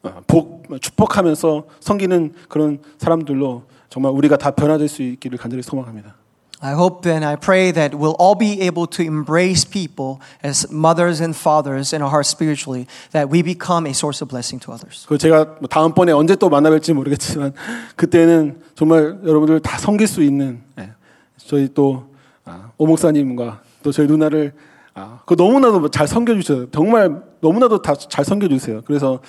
[0.03, 6.15] 어, 복 축복하면서 섬기는 그런 사람들로 정말 우리가 다 변화될 수 있기를 간절히 소망합니다.
[6.59, 11.21] I hope and I pray that we'll all be able to embrace people as mothers
[11.21, 15.05] and fathers in our hearts spiritually, that we become a source of blessing to others.
[15.07, 17.53] 그 제가 뭐 다음번에 언제 또 만나뵐지 모르겠지만
[17.95, 20.93] 그때는 정말 여러분들 다 섬길 수 있는 예,
[21.37, 22.07] 저희 또
[22.43, 24.53] 아, 오 목사님과 또 저희 누나를
[24.93, 26.71] 아, 그 너무나도 잘 섬겨주셔요.
[26.71, 28.81] 정말 너무나도 다 잘 섬겨주세요.
[28.85, 29.19] 그래서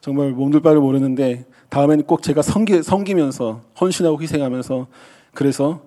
[0.00, 4.86] 정말 몸둘 바를 모르는데 다음에는 꼭 제가 섬기, 섬기면서 헌신하고 희생하면서
[5.34, 5.82] 그래서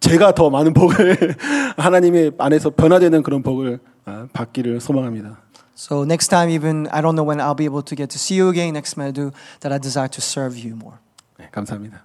[0.00, 1.36] 제가 더 많은 복을
[1.76, 5.42] 하나님의 안에서 변화되는 그런 복을 아, 받기를 소망합니다.
[5.76, 8.40] So next time, even I don't know when I'll be able to get to see
[8.40, 8.72] you again.
[8.72, 10.96] Next time I do, that I desire to serve you more.
[11.38, 12.02] 네, 감사합니다.